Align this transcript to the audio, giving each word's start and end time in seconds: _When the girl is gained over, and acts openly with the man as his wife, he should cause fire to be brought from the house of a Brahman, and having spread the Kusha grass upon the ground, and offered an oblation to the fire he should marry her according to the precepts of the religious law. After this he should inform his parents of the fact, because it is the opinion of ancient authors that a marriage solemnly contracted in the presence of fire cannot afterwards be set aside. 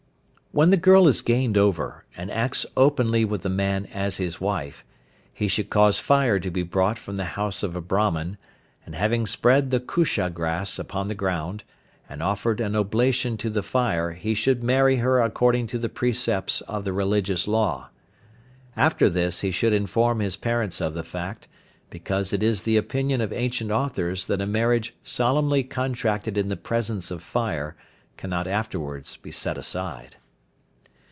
_When 0.53 0.69
the 0.69 0.75
girl 0.75 1.07
is 1.07 1.21
gained 1.21 1.57
over, 1.57 2.03
and 2.17 2.29
acts 2.29 2.65
openly 2.75 3.23
with 3.23 3.41
the 3.43 3.47
man 3.47 3.85
as 3.93 4.17
his 4.17 4.41
wife, 4.41 4.83
he 5.33 5.47
should 5.47 5.69
cause 5.69 5.97
fire 5.99 6.39
to 6.41 6.51
be 6.51 6.61
brought 6.61 6.97
from 6.97 7.15
the 7.15 7.39
house 7.39 7.63
of 7.63 7.73
a 7.73 7.79
Brahman, 7.79 8.37
and 8.85 8.93
having 8.93 9.25
spread 9.25 9.71
the 9.71 9.79
Kusha 9.79 10.29
grass 10.29 10.77
upon 10.77 11.07
the 11.07 11.15
ground, 11.15 11.63
and 12.09 12.21
offered 12.21 12.59
an 12.59 12.75
oblation 12.75 13.37
to 13.37 13.49
the 13.49 13.63
fire 13.63 14.11
he 14.11 14.33
should 14.33 14.61
marry 14.61 14.97
her 14.97 15.21
according 15.21 15.67
to 15.67 15.79
the 15.79 15.87
precepts 15.87 16.59
of 16.59 16.83
the 16.83 16.91
religious 16.91 17.47
law. 17.47 17.89
After 18.75 19.09
this 19.09 19.39
he 19.39 19.51
should 19.51 19.71
inform 19.71 20.19
his 20.19 20.35
parents 20.35 20.81
of 20.81 20.95
the 20.95 21.05
fact, 21.05 21.47
because 21.89 22.33
it 22.33 22.43
is 22.43 22.63
the 22.63 22.75
opinion 22.75 23.21
of 23.21 23.31
ancient 23.31 23.71
authors 23.71 24.25
that 24.25 24.41
a 24.41 24.45
marriage 24.45 24.93
solemnly 25.01 25.63
contracted 25.63 26.37
in 26.37 26.49
the 26.49 26.57
presence 26.57 27.09
of 27.09 27.23
fire 27.23 27.77
cannot 28.17 28.47
afterwards 28.47 29.15
be 29.15 29.31
set 29.31 29.57
aside. 29.57 30.17